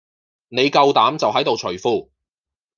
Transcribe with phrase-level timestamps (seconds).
[0.47, 2.09] 你夠膽就喺度除褲